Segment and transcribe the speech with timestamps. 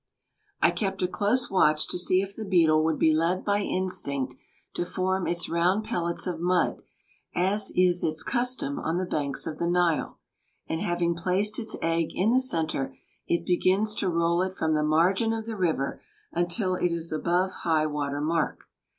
[0.63, 4.33] I kept a close watch to see if the beetle would be led by instinct
[4.73, 6.81] to form its round pellets of mud
[7.35, 10.17] as is its custom on the banks of the Nile,
[10.67, 14.81] and having placed its egg in the centre, it begins to roll it from the
[14.81, 18.63] margin of the river until it is above high water mark.